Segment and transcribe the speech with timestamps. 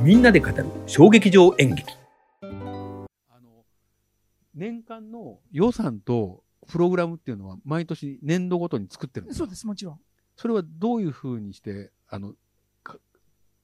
[0.00, 1.92] みんなで語る小劇場演劇
[2.40, 3.08] あの
[4.54, 9.44] 年間の予算とプログラムっていうのは毎年年度ごとに作ってるんですか？
[9.44, 10.00] そうです、もちろん。
[10.36, 12.34] それはどういうふうにしてあの
[12.84, 12.96] か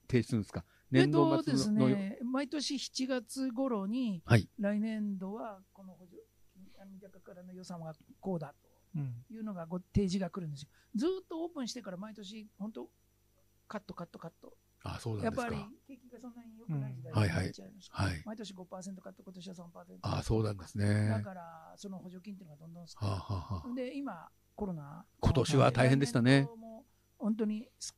[0.09, 0.65] 提出するんですか？
[0.91, 6.17] えっ年度とですね、毎年7月頃に、はい来年度はこの補助
[6.53, 8.53] 金、あの三鷹からの予算はこうだ
[8.93, 10.69] というのがご提示が来るんですよ。
[10.95, 12.89] ずーっとオープンしてから毎年、本当、
[13.67, 14.53] カット、カット、カット。
[14.85, 19.69] あそうなやっぱりんですか景気がそんなに良くない時代になっちゃいましたはい毎年5%カット、今年は3%。
[20.01, 21.09] あそうなんですね。
[21.09, 25.05] だから、その補助金っていうのがどんどん少ないはあ、はあはあ、で、今、コロナ。
[25.19, 26.47] 今年は大変でしたね。
[27.17, 27.95] 本当にす、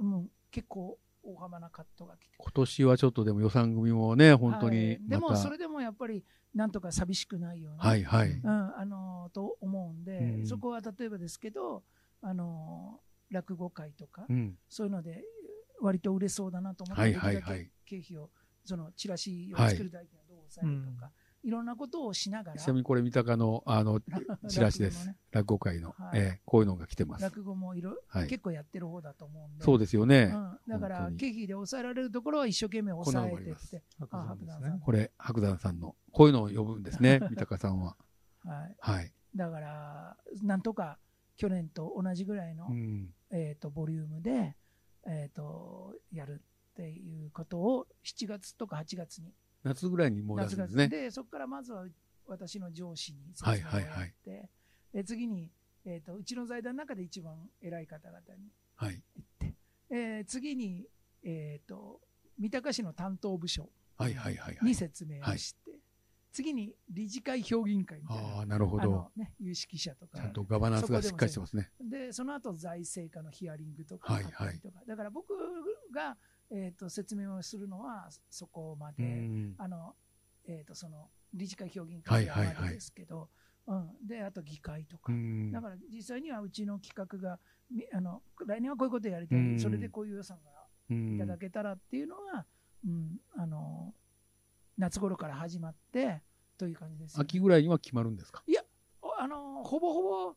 [0.00, 2.36] もう結構大幅なカットが来て。
[2.38, 4.98] 今年はちょっとでも予算組もね本当はにい。
[5.08, 6.24] でも、それでもやっぱり、
[6.54, 7.80] なんとか寂しくないように。
[7.80, 10.46] はいはい、うん、あのと思うんで、うん。
[10.46, 11.82] そこは例えばですけど、
[12.20, 15.22] あの落語会とか、うん、そういうので、
[15.80, 17.70] 割と売れそうだなと思って、はいはいはい。
[17.86, 18.30] 経費を、
[18.64, 21.10] そのチラシを作る代金をどう抑えるとか、
[21.42, 24.00] いろんなことをしながら、ちなみにこれ三鷹のあの
[24.48, 25.10] チラシです。
[25.30, 26.20] 落語のね会の、はい。
[26.20, 27.22] えーこういうのが来てます。
[27.22, 28.26] 落語もいろ、はい。
[28.26, 34.80] 結構やってる方だと思うんで、そうですよね、うん、だから経費で抑えられるところは一生懸命抑えてって、白山さん。
[34.80, 37.96] これ白山さんのこういうのを呼ぶんですね三鷹さんは。
[38.44, 40.98] はい、はい、だから、なんとか
[41.36, 44.56] 去年と同じぐらいの、うん、えー、とボリュームで、
[45.06, 49.32] えー、とやるっていうことを7月とか8月に
[49.64, 50.88] 夏ぐらいにもう出夏すんですね。
[50.88, 51.86] でそこからまずは
[52.26, 54.14] 私の上司に説明をやって、はいはいはい。
[54.94, 55.50] で次に、
[55.84, 59.02] えー、とうちの財団の中で一番偉い方々にはい。
[59.16, 59.54] 行って、
[59.90, 60.86] えー次に、
[61.24, 62.00] えー、と
[62.38, 64.66] 三鷹市の担当部署はいはいはいはい。
[64.66, 65.67] に説明をして、
[66.38, 69.10] 次に理事会評議員会みたいなああなるほど。
[69.16, 71.72] ね、有識者とかちゃんとガバナンスがしっかりしてますね。
[71.80, 75.34] でその後財政課のヒアリングとかはいあったりとか、だから僕
[75.92, 76.16] が、
[76.48, 79.54] えー、と説明をするのはそこまで、うん。
[79.58, 79.96] あの
[80.46, 82.62] えー、とその理事会評議員会でははいはいはい。
[82.62, 83.28] までですけど、
[83.66, 85.50] うん、であと議会とか、うん。
[85.50, 89.58] だから実際にはうちの企画がみあの来年はこういうことやりたい、うん。
[89.58, 90.50] それでこういう予算が
[90.90, 92.46] うんいただけたらっていうのは、
[92.86, 93.18] うん。
[93.36, 93.92] あの
[94.78, 96.22] 夏頃から始まって
[96.58, 98.42] という感じですよね、秋ぐらいには決まるんですか？
[99.20, 100.36] あのほぼほぼ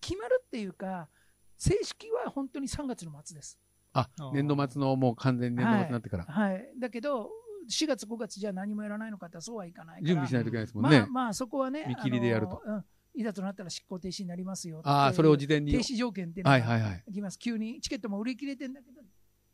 [0.00, 1.08] 決まるっていうか、
[1.56, 3.58] 正式は本当に3月の末です。
[3.92, 7.30] あ年度末のもう完全に年度末になってから、はい、だけど、
[7.70, 12.62] 4月、5月じゃ何もやらないのかってそうはいかないから、準備しないといけないですもんね、まあ、まあそこはね、見切りでやると。
[12.64, 12.84] あのうん。
[13.14, 15.70] いざとなったら執行停止になりますよああそれを事前に。
[15.72, 17.12] 停止条件っていうのがはいはいはい。
[17.12, 19.02] きます、急にチケットも売り切れてんだけど、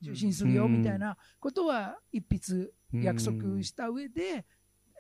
[0.05, 4.47] 中止にするよみたいなことは一筆約束した上で、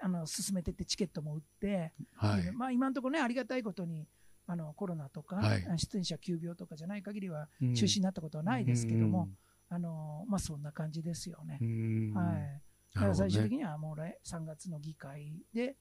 [0.02, 2.52] あの進めてってチケットも売って、はい。
[2.52, 4.06] まあ、今のところね、ありがたいことに
[4.46, 5.64] あのコロナとか、はい。
[5.78, 7.74] 出演者急病とかじゃない限りはうん。
[7.74, 9.28] 中止になったことはないですけども、
[9.68, 11.58] あのまあ、そんな感じですよね。
[11.60, 12.12] うん。
[12.14, 12.62] はい、
[12.94, 15.76] だから最終的にはもう来3月の議会で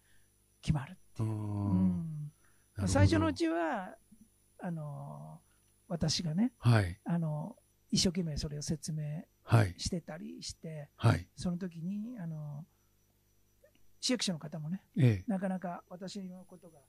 [0.61, 1.29] 決まるっていう。
[1.29, 2.31] うん。
[2.85, 3.95] 最初のうちは
[4.59, 5.39] あの
[5.87, 6.99] 私がねはい。
[7.05, 7.55] あの
[7.89, 9.73] 一生懸命それを説明はい。
[9.77, 11.27] してたりしてはい。
[11.35, 12.65] その時にあの
[13.99, 15.31] 市役所の方もねええ。
[15.31, 16.79] なかなか私のことが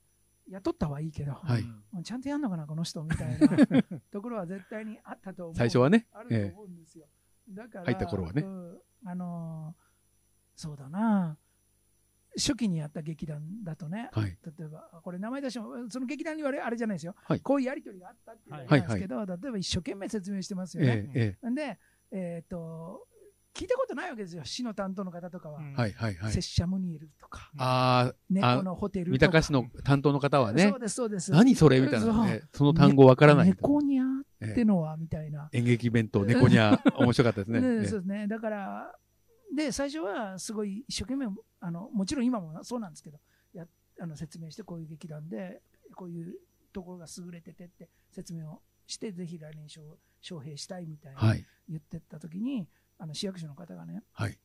[0.49, 2.03] 雇ったはいいけど、はい。
[2.03, 3.47] ちゃんとやんのかなこの人みたいな
[4.11, 5.55] ところは絶対にあったと思う。
[5.55, 7.07] 最初はねあると思うんですよ、
[7.49, 8.41] だから入った頃はね。
[8.41, 9.75] うんあの
[10.55, 11.37] そうだな。
[12.35, 14.37] 初期にやった劇団だとね、はい。
[14.57, 17.39] 例えば、これ名前出しても、その劇団にはあれじゃないですよ、はい。
[17.39, 21.09] こういうやり取りがあったっていうんですけど、例えば一生懸命説明してますよね。
[21.13, 21.79] えええで、
[22.11, 23.07] えっ、と、
[23.53, 25.61] 聞いたことないわけですよ、市の担当の方とかは。
[25.61, 26.31] えはいはいはい。
[26.31, 29.11] 拙者ムニエルとか、ああ猫のホテルとか。
[29.13, 30.69] 三鷹市の担当の方はね。
[30.69, 31.31] そうです、そうです。
[31.31, 32.43] 何それみたいなね。
[32.53, 33.47] その単語わからない。
[33.47, 34.03] 猫にゃ
[34.41, 35.49] ええってのはみたいな。
[35.51, 37.59] 演劇弁当猫にゃ 面白かったですね。
[37.59, 38.27] そうですね。
[38.27, 38.95] だから、
[39.55, 41.27] で、最初はすごい一生懸命、
[41.59, 43.19] あのもちろん今もそうなんですけど、
[43.53, 43.65] や
[43.99, 45.61] あの説明して、こういう劇団で、
[45.95, 46.35] こういう
[46.71, 49.81] ところが優れててって説明をして、ぜひ来年招
[50.21, 51.45] 招聘したいみたいなはい。
[51.67, 52.67] 言ってった時に、
[52.99, 54.37] あの市役所の方がね、はい。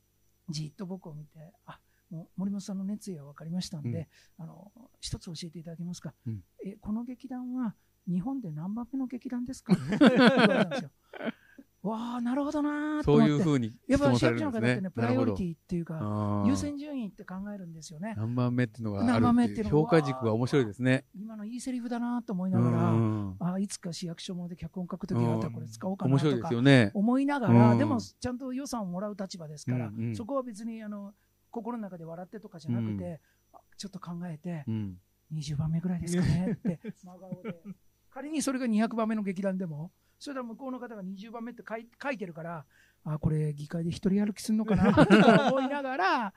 [0.48, 1.78] じっと僕を見て、あ
[2.10, 4.08] もう森本さんの熱意は分かりましたんで、
[4.38, 6.42] あの一つ教えていただけますか、うん。
[6.64, 7.74] えこの劇団は
[8.06, 9.72] 日本で何番目の劇団ですか？
[9.74, 10.90] って言われたんですよ。
[11.88, 13.32] わあ、なるほどなーとそう思って。
[13.34, 18.14] いうふうにやっぱ市役所の方ってね、プライオリティっていうか、ィ優先順位って考えるんですよね。
[18.16, 21.04] 何番目っていうのがあ何番目るってていうのが評価軸が面白いですね。
[21.14, 26.50] 今のいいセリフだなと思いうながんら、あいつか市役所もで脚本書くときがあったらこれ使おうかなとか
[26.94, 27.78] 思いながら、うん。
[27.78, 31.12] でもちゃんと予算をもらう立場ですから、そこは別にあの
[31.50, 33.20] 心の中で笑ってとかじゃなくて、
[33.52, 34.96] あちょっと考えて、うん。
[35.32, 37.60] 20番目ぐらいですかねって、真顔で。
[38.10, 42.64] 仮にそれが200番目の劇団でも、それは向こうの方が20番目って書い書いてるから、
[43.04, 46.34] あこれ議会で一人歩きするのかな とか思いながら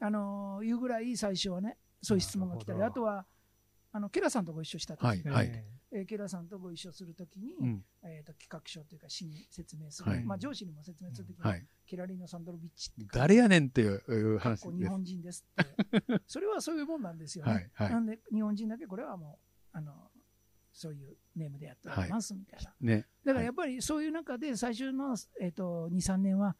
[0.00, 3.26] あのいうぐらい最初はねそういう質問が来たりあとは
[3.92, 11.66] あのケラさんとご一緒した時に、はいはいええーケラさんとご一緒するときに、うんえー、と企画書というか、市に説明する、はいまあ、上司にも説明するときに、はい。
[11.86, 14.64] ケラリーノ・サンドロビッチって誰やねんっていう話です。
[14.64, 17.52] こ日本人ですって、それはそういうもんなんですよね。
[17.52, 19.38] はいはいなんで、日本人だけこれはも
[19.74, 20.10] う、あの
[20.76, 22.74] そういうネームでやっておりますみたいな。
[22.82, 23.06] ね。
[23.24, 26.54] だからやっぱりそういう中で、最初の、えー、と2、3年は、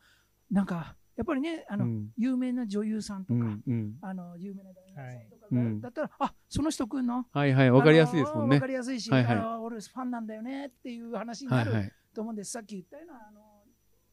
[0.51, 3.95] なんか、やっぱりね、あのうん有名な女優さんとか、うんうん。
[4.01, 7.27] あの有名な男優さんとかだったら、あその人来んの？
[7.31, 7.71] はいはい。
[7.71, 8.67] わかりやすいですもんねわか。
[8.67, 11.93] りやすいし、はいはい俺ファンなんだよねっていう話にないるははい。
[12.15, 12.53] と思うんです。
[12.53, 13.41] さっき言ったような、あの、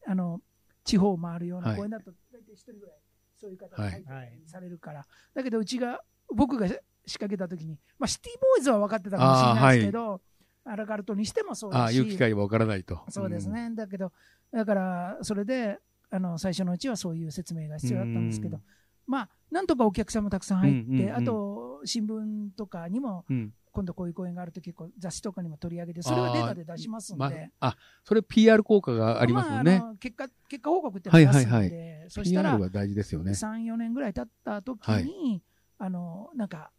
[0.06, 0.40] あの
[0.84, 2.96] 地方を回るようなはい公演だと、大体一人ぐらい、
[3.36, 5.06] そういう方がはい入されるから。
[5.34, 6.02] だけど、うちが、
[6.34, 6.66] 僕が
[7.06, 10.20] 仕掛けたときに、まあ、シティボーイズは分かってたかもしれないですけど、
[10.64, 13.00] アラカルトにしてもそうああ、だし、いう機会はわからないと。
[13.08, 13.70] そうですね。
[13.74, 14.12] だけど、
[14.52, 15.78] だから、それで、
[16.10, 18.62] あの、最初のうちはそういう説明が必要だったんですけどうん、
[19.06, 23.36] まあ、なんとかお客さんもたくさん入って、うんうんうんあと、新聞とかにも、うん。
[23.36, 23.54] うん。
[23.74, 27.50] 今度こういう公演があると結構雑誌とかにも取り上げて、それはデータで出しますんまで。
[27.58, 29.80] あ、それ PR 効果がありますもんあね。
[29.82, 33.32] あの結果、結果報告って出すんで、はいはいそしたら PR、は大事ですよね。
[33.32, 35.42] 3、4年ぐらい経った時に、
[35.78, 36.70] あの、なんか、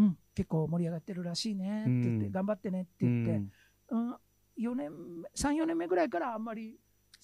[0.00, 1.82] うん、結構盛り上がってるらしいね。
[1.82, 2.32] って言って、うん。
[2.32, 3.50] 頑張ってねってう言って、ん。
[3.90, 4.14] うん、
[4.58, 4.92] 4年
[5.22, 6.78] 目、3、4年目ぐらいからあんまり、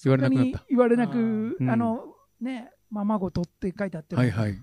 [0.05, 0.59] 言われなくなった。
[0.59, 1.71] そんに言われなく、うん。
[1.71, 4.55] あの、ね、ままごとって書いてあって、はいはい。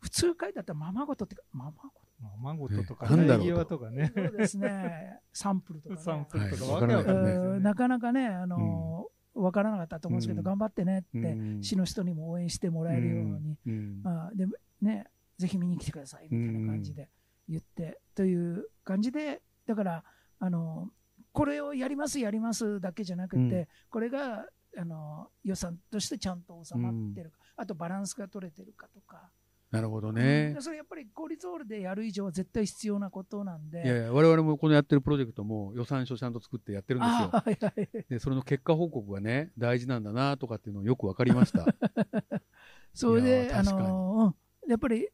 [0.00, 2.06] 普通書いてあったらままごとってか、ままごと。
[2.20, 3.54] まあ、孫ととか、なんだろうと。
[3.54, 4.12] 際とかね。
[4.14, 6.00] そうですね、 サンプルとかね。
[6.00, 6.82] サンプルとかはい。
[6.82, 7.56] わけわかんないですよね。
[7.56, 7.62] うん。
[7.62, 10.44] なかなかね、あのわからなかったと思うんですけど、うん。
[10.44, 11.62] 頑張ってねって、うん。
[11.62, 14.02] 市の人にも応援してもらえるように、うん。
[14.04, 14.46] あで
[14.80, 15.06] ね、
[15.36, 17.10] ぜひ見に来てくださいみたいな感じで
[17.48, 20.04] 言って、という感じで、だから、
[20.38, 20.90] あの
[21.32, 24.46] これをやります、やりますだけじゃなくて、うんこれが
[24.78, 29.30] あの予算としてちゃんと収まってるか、あとバランスが取れてるかとか、
[29.70, 30.62] なるほどうねん。
[30.62, 33.82] それやっぱり公立ホールでやる以上は絶対必要なことなんで。
[33.84, 37.30] いやいや、我々もこのやってるプロジェクトも予算書ちゃんと作ってやってるんですよ。
[37.32, 41.64] あはいはいで、それの結果報告がね、大事なんだなとかっていうのをよくわかりました。
[41.68, 42.40] い
[42.94, 44.34] それで、あの
[44.64, 45.08] うんやっぱり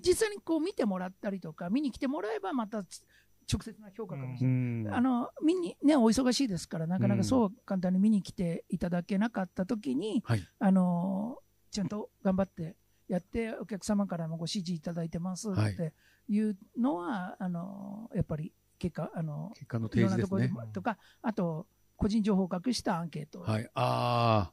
[0.00, 3.02] 実際にこう見てもらったりとか、見に来てもらえば、またつ
[3.50, 4.92] 直接な評価かもしうれない。
[4.92, 4.94] ん。
[4.94, 10.46] あの見にね、お忙しいですから、なかなかそう簡単に見に来ていただけなかったときに、はい。
[10.58, 11.38] あの
[11.70, 12.76] ちゃんと頑張って
[13.08, 15.94] やって、お客様からもご指示いただいてますはいって
[16.28, 20.66] いうのは、あのやっぱり結果、あの結果のいろんなところ提示ですね。
[20.66, 21.66] でとか、あと、
[21.96, 23.68] 個人情報を隠したアンケート、はい。
[23.74, 24.50] あ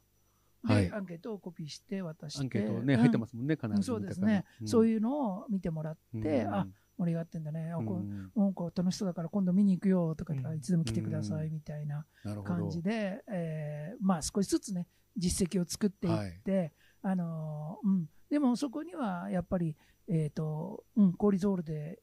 [0.66, 0.88] はい。
[0.88, 0.92] で、。
[0.92, 3.00] アンケートをコピーして渡して、アンケートね、うん。
[3.00, 3.82] 入ってますもんね、必ず。
[3.82, 6.54] そうですね、そういいうのを見てもらって、うん。
[6.54, 6.66] あ
[6.98, 8.30] 盛り上がってんだね、うん。
[8.34, 10.58] うなんか楽しそうだから今度見に行くよとか言ったらうん。
[10.58, 12.54] いつでも来てくださいみたいななるほど。
[12.54, 16.72] 感じで、えーまあ、少しずつね、実績を作っていって、
[17.02, 19.76] あのーうん、でもそこにはやっぱり、
[20.08, 22.00] えーとうん、効率ホールで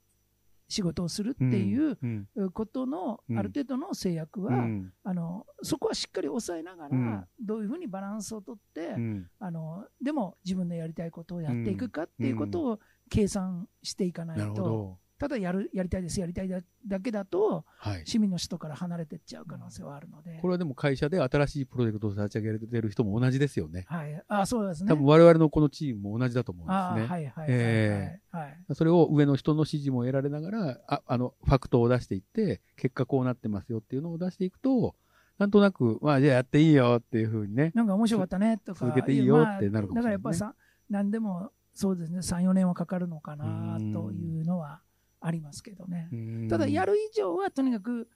[0.73, 2.07] 仕事をするっていうう
[2.45, 2.51] ん。
[2.51, 4.93] ことのうんある程度の制約は、うん。
[5.03, 9.29] あのそこはしっかり抑えながら、うんどういうふうにバランスをとって、うん。
[9.39, 12.79] あのでも自分のやりたいことをやっていくかっていうことを
[13.09, 14.97] 計算していかないなるほと、ど。
[15.23, 18.01] ただやるやりたいです、やりたいだだけだと、はい。
[18.05, 23.85] 市民の人から離れていっちゃう可能性はあるので、これはでも会社で新しいプロジェクトを立ち上げてる人も同じですよね。
[23.87, 24.89] はい、あそうですね。
[24.89, 27.07] 多分我々のこのチームも同じだと思うんあですね。
[27.07, 34.95] はいはいはい、えはいはいそれを上の人の指示も得られながら、ああの、ファクトを出していって、結果こうなってますよっていうのを出していくと、
[35.37, 37.71] なんとなく、まあじゃあやっていいよっていうふうにね。
[37.73, 40.55] なんか面白かったねとか、続けていいよまあってなるかもしれないねだからやっぱりさ、
[40.89, 44.81] 何でもそうですね、3、4年はかかるのかなうんというのは
[45.25, 46.09] ありますけどね。
[46.11, 46.47] うん。
[46.49, 48.09] ただ、やる以上はとにかく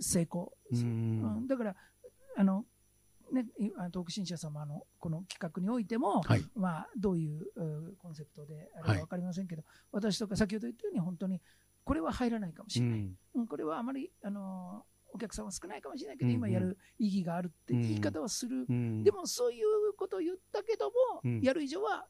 [0.00, 0.56] 成功。
[0.72, 1.44] ううん。
[1.44, 1.46] ん。
[1.46, 1.76] だから、
[2.36, 2.64] あの、
[3.32, 6.44] ね、いあの東北新社様のこの企画においても、はい。
[6.54, 8.98] まあ、どういううコンセプトであれはい。
[8.98, 11.40] か分かりませんけど、私とか先ほど言ったように、本当に
[11.84, 13.18] これは入らないかもしれない、うん。
[13.34, 19.02] うんこれはあまり、あのお客さんは少ないかもしれないけど、今やる意義があるって言い方はする、うん。
[19.04, 20.92] でもそういうことを言ったけども、
[21.24, 21.40] うん。
[21.40, 22.06] やる以上は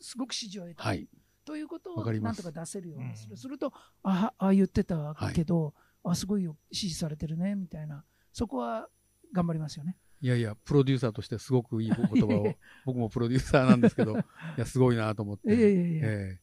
[0.00, 1.08] すごく支持を得た、はい。
[1.44, 3.36] ということをなんとか出せるようにする、うん。
[3.36, 3.72] すると、
[4.02, 8.88] ああ、言ってたけど、あすごいよ、支持されてるねみたいな、そこは
[9.32, 9.96] 頑張りますよね。
[10.20, 12.54] いやいや、プロデューサーとしてすごくいいお言葉を、
[12.86, 14.16] 僕もプロデューサーなんですけど、 い
[14.56, 15.48] や、すごいなと思って。
[15.48, 16.40] いやいやいやええ。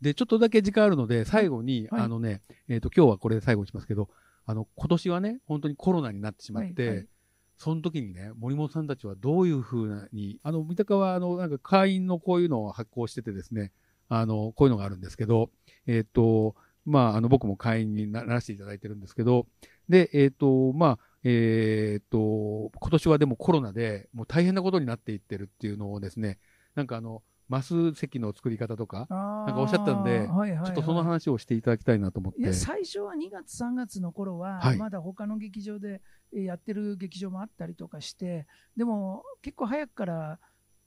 [0.00, 2.02] で、ちょっとだけ時間あるので、最後に、はい。
[2.02, 4.08] あのね、えっ、と、今日はこれで最後にしますけど、
[4.46, 7.08] あの、今年はね、本当にコロナになってしまって、はいはい。
[7.56, 13.70] その時にね、森本さんたちはどういうふうに、あの、三鷹は、あの、なんか会員のこういうのを発行しててですね、
[14.10, 15.50] あの、こういうのがあるんですけど、
[15.86, 19.46] えっ、と、まあ、あの、僕も会員になならせていただいてるんですけど、
[19.88, 26.38] で、えっ、と、まあ、えーっと、今年はでもコロナでもう大変なことになっていってるっていうのをですね、
[26.74, 32.40] なんかあの、マス席の作り方とか、ななんかおっしゃったんではいはいはいちょっとその話をしていただきたいなと思って。
[32.40, 36.00] いや最初は2月、3月の頃は、はいまだ他の劇場で
[36.32, 40.38] えーやってる劇場もあったりとかして、でも結構早くから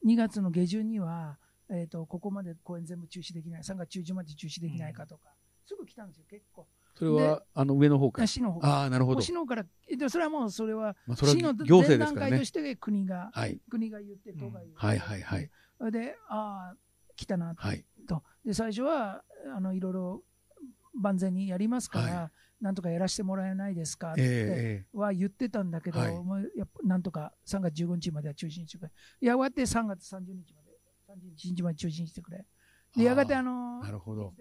[0.06, 1.38] 2月の下旬には、
[1.70, 5.30] えー、とここまで公演全部中止できない、3月中旬まで中止できないかとか、
[5.66, 6.68] すぐ来たんですよ、結構。
[6.96, 8.28] それは、あの、上の方から？
[8.28, 9.22] 市の方ああ、なるほど。
[9.22, 12.46] 市の方から、えでもそれはもうそれはまあ、それ市のは行政前段ですからね階と。
[12.46, 13.60] して国が、はい。
[13.70, 15.50] 国が言って、都が言って、はいはいはい。
[15.80, 16.78] それで、ああ、
[17.16, 17.86] 来たなはい。
[18.08, 18.24] と。
[18.46, 19.24] で、最初は、
[19.56, 20.24] あの、いろいろ
[20.94, 28.92] 万全にやりますから、はなんとかやらせてもらえないですかって、ええは言ってたんだけど、はいもうやっぱなんとか3月15日までは中止にしてくれ。
[29.20, 30.63] やがて3月30日まで、
[31.16, 32.46] 31日まで中止にしてくれ。
[32.96, 34.26] で、やがてあのなるほど。
[34.26, 34.34] はい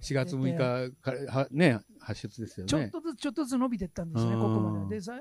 [0.00, 2.68] 4月6日から、はね、発出ですよね。
[2.68, 4.96] ちょっとずつちょっとずつ伸びてったんですね、うんここまで。
[4.96, 5.12] でさ、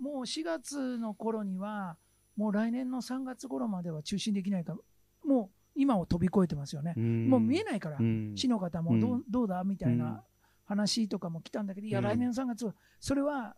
[0.00, 1.96] もう4月の頃には、
[2.36, 4.76] もう来年の3月頃までは中止できないか、
[5.24, 6.94] もう今を飛び越えてますよね。
[6.96, 7.80] もう見えない。
[7.80, 10.24] から、うん市の方もどう,、うんどうだみたいな
[10.64, 13.56] 話とかも来たんだけど、いや、うん来年の3月は、それは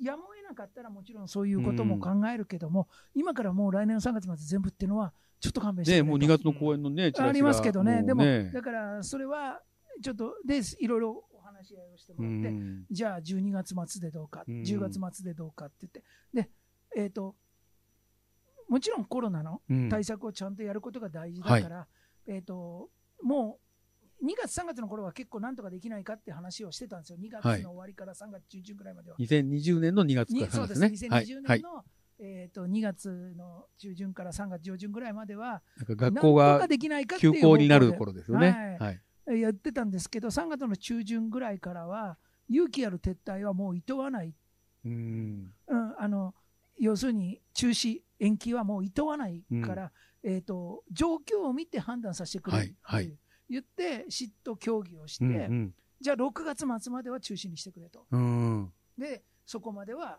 [0.00, 6.04] やむを得なかったらもちろんそういうことも考えるけども、今からもう来年の3月まで全部っていうのは、ちょっと勘弁してね、と。
[6.06, 9.60] もう2月の公演のね、チラありますけどね、でも、うだからそれは
[10.02, 12.84] ちょっと、で、いろいろお話し合いをしてもうらって、ん。
[12.90, 14.62] じゃあ12月末でどうか、うん。
[14.62, 16.50] 10月末でどうかって言って、で、
[16.96, 17.36] えっ、と、
[18.68, 19.88] もちろんコロナのうん。
[19.88, 21.86] 対策をちゃんとやることが大事だから、
[22.26, 22.90] えっ、と、
[23.22, 23.63] もう
[24.24, 27.18] 2月、3月の頃は結構なんとかできないかって話をしてたんですよ。
[27.18, 29.16] 2月はいの終わりから3月中旬ぐらいまでは。
[29.18, 31.10] 2020年の2月から3にそう月ですね、ですね。
[31.10, 31.24] はい。
[31.24, 31.58] 2020はい。
[31.58, 31.84] 年の、
[32.18, 38.78] えー、と2月の中旬から3月上旬ぐらいまでは、なんか学校がかできないかってい休う校になる頃ですよね。
[38.78, 38.92] はは
[39.36, 39.40] い。
[39.40, 44.34] やってたんですけど、3月の中旬ぐらいからは、勇気ある撤退はもう厭わない、
[44.84, 45.52] うん。
[45.66, 46.34] うん、あの
[46.78, 58.04] 要するに中止、延期はもう厭わないから、えー、と状況を見て判断させてくれってはいはい言って、市と協議をして、うんじゃあ6月末までは中止にしてくれと。
[58.10, 58.20] うん。
[58.20, 58.72] うん。
[58.98, 60.18] で、そこまでは、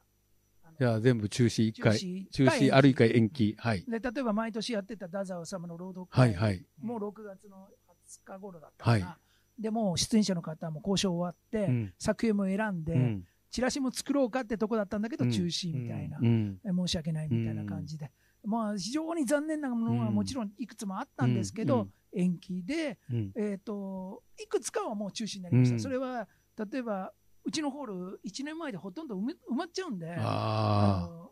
[0.80, 2.00] じゃあ全部中止1回。
[2.00, 3.56] 中中止ある1回延期。
[3.60, 3.84] はい。
[3.88, 6.66] で例えば毎年やってた太宰治の朗読会、はいはい。
[6.82, 7.70] もう6月の
[8.08, 9.20] 20日頃だったかな、は
[9.60, 16.60] でもう出演者の方も交渉終わって、うん作品も選んで、うんチラシも作ろうかってとこだったんだけど、うん中止みたいな、うん。
[16.66, 18.12] え申し訳ないみたいな感じで、
[18.44, 23.32] まあ、非常に残念なものはもちろんいくつもあったんですけど、うん延期で、うん。
[23.36, 26.28] えー、といくつかはもう中止になりました、うんそれは
[26.72, 27.12] 例えば
[27.46, 30.08] うちのホール、1年前でほとんど埋まっちゃうんで、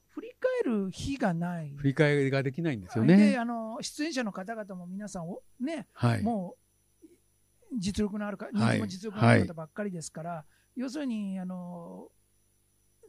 [0.10, 0.32] 振り
[0.64, 1.74] 返る日がない。
[1.76, 3.38] 振り返りができないんですよでね。
[3.38, 6.22] あの出演者の方々も皆さんお、ねはい。
[6.22, 6.56] も
[7.02, 7.08] う
[7.80, 12.10] 実力のあるか、人はい気も実力のある方ばっかりですから、要するにあの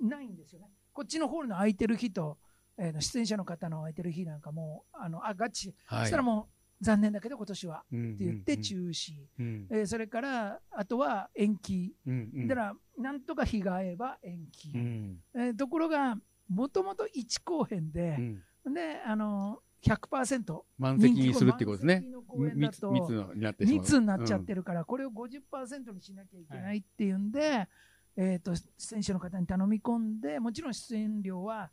[0.00, 0.71] ないんですよね。
[0.95, 2.38] こっちのホールの空いてる日と、
[2.78, 6.00] えー出演者の方の空いてる日なんかもう、あのあガチ、はい。
[6.04, 6.53] そしたらもう
[6.85, 9.67] 残念だけど、今年はうん、って言って中止、うん。
[9.71, 12.31] えーそれからあとは延期、うん。
[12.35, 12.49] うん。
[12.49, 15.19] だからなんとか日が合えば延期、うん。
[15.35, 16.17] えーところが、
[16.49, 18.43] もともと1公演うで、ん。
[18.73, 20.61] であの100%。
[20.79, 23.67] 満席にするっていうことですね満席の公演だ密になって。
[23.67, 27.69] 密になっちゃってるから、これを50%にしなきゃいけないっていうんで、
[28.17, 31.71] えー、と出演者の方に頼み込んで、もちろん出演料は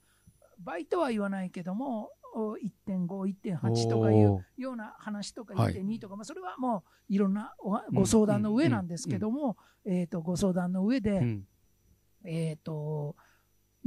[0.59, 11.43] 倍とは言わないけども、お1.5、1.8とかいうような話とかはい1.2とか、まあ、それはもういろんなおご相談の上なんですけども、えー、とご相談の上で、うん。
[12.23, 13.15] えー、と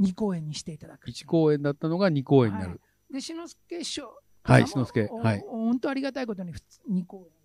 [0.01, 1.09] 2公演にしていただく。
[1.09, 2.81] 1公演だったのが2公演になる。
[3.11, 5.07] で、志の輔師匠、はい、あ志の輔。
[5.09, 5.43] おはい。
[5.47, 6.53] お本当ありがたいことに
[6.89, 7.35] 2公演。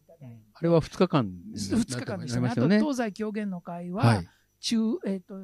[0.52, 2.48] あれは2日間に2日間でしたね。
[2.50, 2.68] あと。
[2.68, 4.28] 東西狂言の会は、はい。
[4.60, 4.76] 中、
[5.06, 5.34] えっ、と、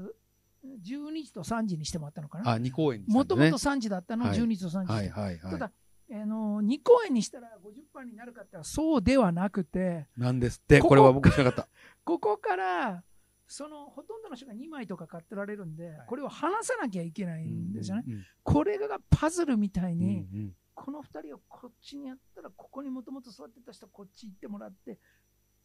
[0.84, 2.52] 12時と3時にしてもらったのかな。
[2.52, 5.52] あ、2公演もともと3時だったのをはい12時と3時にはいはいはい。
[5.52, 5.72] ただ、
[6.12, 11.68] あの、2公演にしたら50%になるかってそうではなくて、なんですって、これは僕知らなかった。
[12.04, 13.04] ここから、
[13.48, 18.04] そのほとんどの人が2枚とか買ってられるんで、これを離さなきゃいけないんですよね。
[18.06, 24.98] うんこれがパズルみたいうんに、うんこの2人をこっちにやったら、ここにもともと座ってた人、こっち行ってもらって、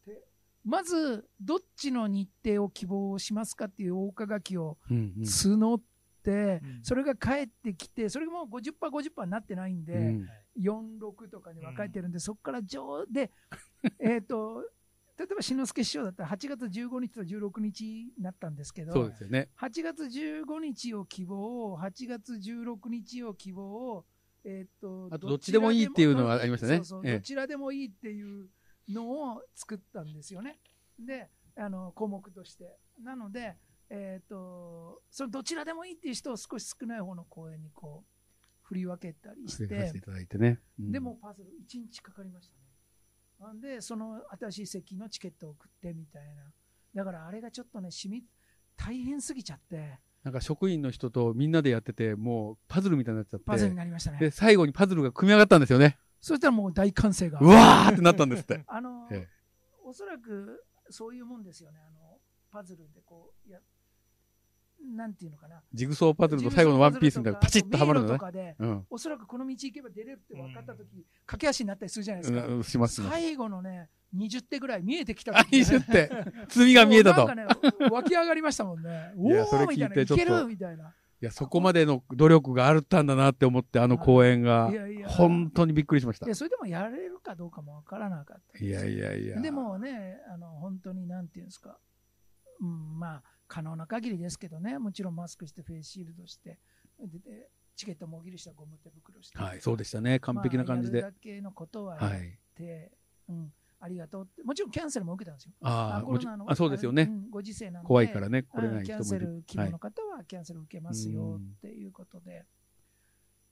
[0.06, 0.24] で
[0.64, 5.82] まず、どっちの日程を希望しますかっていう大岡書きを募っ
[6.22, 6.80] て、うん。
[6.82, 10.28] それが返ってきて、それがもう50%、50%になってないんで、うん。
[10.60, 13.30] 4、6とかに分かれてるんで、そこから上で、
[13.98, 14.62] えっと、
[15.18, 19.50] 例えば志の輔師匠だったら8月15日と16日になったんですけど、そうですよね。
[19.60, 24.04] 8月15日を希望、8月16日を希望、
[24.44, 26.78] えっとあとどっちでもいいっていうのがありましたね。
[26.78, 28.48] どちらでもいいっていう
[28.88, 30.58] のを作ったんですよね。
[30.98, 32.78] で、あの項目として。
[33.02, 33.56] なので、
[33.90, 38.12] えっ、と、そのどちらでもいいっていう人を少し少ない方の公演にこう、
[38.62, 40.60] 振り分けたりしててい、ただいてね。
[40.78, 42.62] うんでも、パズル1日かかりましたね。
[43.40, 46.52] なんで、その新しい席のチケットを送ってみたいな。
[46.94, 48.24] だからあれがちょっとね、しみ、
[48.76, 53.44] 大変すぎちゃって、なんか職員の人とみんなでやってて、もうパズルみたいになっちゃって。
[53.44, 54.30] パズルになりましたで、ね。
[54.30, 55.98] 最後にパズルが組み上がったんですよね。
[56.22, 57.40] そしたらもう大歓声が。
[57.40, 58.62] うわーってなったんですって。
[58.68, 59.42] あの、ええ
[59.84, 61.80] おそらくそういうもんですよね。
[61.84, 62.18] あの、
[62.50, 63.58] パズルでこう、や、
[64.96, 65.60] なんていうのかな。
[65.74, 68.18] ジグソーパズルと最後のワンピースみたいなパチッとはまるのねと。
[68.18, 68.86] かで、うん。
[68.88, 72.46] おそらくこの道行けば出れるって分かったとき、駆け足になったりするじゃないですか。
[72.46, 73.10] うんしますします。
[73.10, 76.10] 最後のね、20手ぐらい見えてきたね20って、
[76.48, 77.26] 罪が見えたと。
[77.26, 79.12] なんかね、湧き上がりましたもんね。
[79.16, 80.94] おいやそれーみたいな、いけるみたいな。
[81.22, 85.08] いや、そこまでの努力があったんだなって思って、あの公演がい、やいや。
[85.08, 86.34] 本当にびっくりしましたいや、。
[86.34, 88.58] それでもやれるかどうかも分からなかった。
[88.58, 89.40] いやいやいや。
[89.40, 91.78] でもね、あの本当になんていうんですか、
[92.60, 96.58] うん、まあ、可能な限りですけどね、もちろんマスクして、フェイスシールドして、
[96.98, 100.18] ででチケットもぎりしたゴム手袋して、はい、そうでしたね。
[100.18, 101.06] 完璧な感じでまあ。
[101.06, 102.38] やるだけのことはやっはい。
[102.56, 102.90] て、
[103.28, 103.52] うん、
[103.84, 105.52] ありがとうって、もちろんキャンセルも受けたんですよ。
[105.60, 107.06] ああ、コロナのもちろんあ、そうですよねう。
[107.06, 109.42] んご時世なんで、怖いからね、来れうんない人もいるキャンセル。
[109.46, 109.78] 希望はいの。
[109.80, 112.46] 方はキャンセル受けますよっていうことで、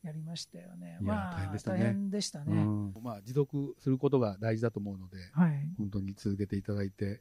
[0.02, 0.98] やりましたよね。
[1.02, 2.62] いやまあ、大変でしたね大変でしたうね。
[2.62, 5.68] んまあ、持続することが大事だと思うので、はい。
[5.78, 7.20] 本当に続けていただいて、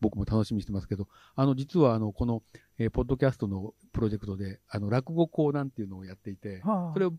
[0.00, 2.42] 僕も楽しみにしてますけど、あの、実は、あの、この、
[2.78, 7.12] えーポッドキャストのプロジェクトで、あの、落語講談っていうのをやっていて、はあそれを、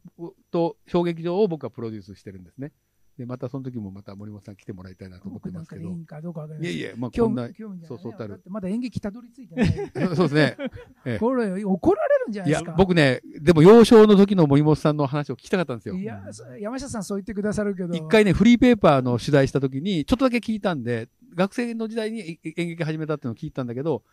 [0.51, 2.71] と、小劇場を僕はプロデュースしてるんですね。
[3.17, 5.81] で、またその時もまた森本さん来てもらいたいなと思ってますけど。
[5.83, 7.55] いいんかどうかわかりませんいえいえ、まあ、興こんないね
[7.87, 9.91] そうそうたるまだ演劇たどり着いてない。
[10.15, 10.57] そうですね。
[11.05, 15.95] えこれ、怒られるんじゃないいやですか。、僕ね、でも幼少の時の森本さんの話を聞きたかったんですよ。
[15.95, 17.93] いや、そ山下さんそう言ってくださるけど。
[17.93, 24.03] 一回ね、フリーペーパーの取材した時に、ちょっとだけ聞いたんで、学生の時代にい演劇始めたっていうのを聞いたんだけど、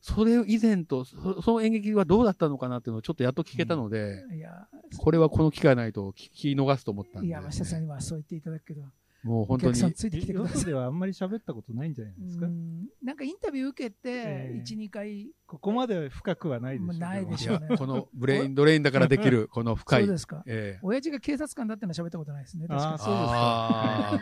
[0.00, 4.66] それ以前と、そその演劇はどうだったのかなっていうのをちょっとやっと聞けたので、いや、
[4.98, 8.82] これはこの機会ないと聞き逃すと思ったんで、山下さんにはそう言っていただくけど、
[9.22, 10.64] もう本当にお客さんついてきてください。
[10.64, 12.46] ではあんまり喋ったことないんじゃないですか？
[12.46, 17.00] うんなんかインタビュー受けて、ええ1、2回、ここまで深くはないでしょうけど。
[17.06, 20.02] ないでいしょうねや、このブレインドレインだからできる、 この深い。
[20.04, 20.42] そうですか。
[20.46, 22.66] ええ親父が警察官だってのは喋ったことないですね。
[22.66, 23.10] 確かにあーそ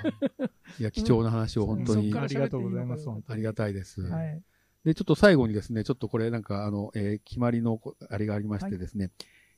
[0.01, 4.03] うですかあーいや、貴重な話を本当にありがとうございます本当ありがたいです。
[4.03, 4.43] はい。
[4.89, 9.11] で、ちょっと最後にですね、ちょっとこれなんか、あの、えー決まりのこ、あれがありましてですね、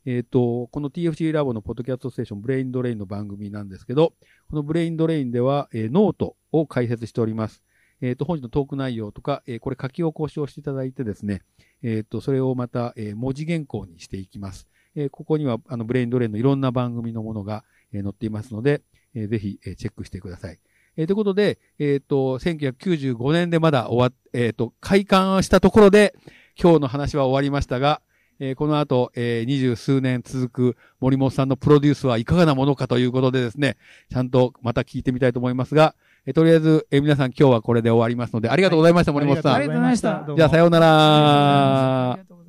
[0.05, 4.15] えっ、と、この TFC ラボのポッドキャストステーション、ブレインドレインの番組なんですけど、
[4.49, 7.63] このブレインドレインでは、えーノートを開設しております。
[8.01, 11.43] えっ、と、本日のトーク内容とか、えーこれ書き起こしをしていただいてですね、
[11.85, 14.67] えっ、と、それをまた、えー文字原稿にしていきます。
[14.97, 17.63] えーここには、あの、ブレインドレインのいろんな番組のものが、
[17.93, 18.83] えー載っていますので、
[19.15, 20.59] えーぜひ、えーチェックしてください。
[21.01, 26.15] えーということで、えっ、と、1995年でまだ終わっ、えっ、と、開館したところで、
[26.61, 28.03] 今日の話は終わりましたが、
[28.39, 33.79] えーこの後、えー二十数年続く森本さんのプロデュースはいかがなものかということでですね、
[34.13, 35.95] ちゃんとまた聞いてみたいと思いますが、
[36.27, 39.55] えーとりあえず、えー皆さん今日はこれで終わりますので、ありがとうございました、森本さん。
[39.55, 40.25] ありがとうございました。
[40.37, 42.40] じゃあ、さようなら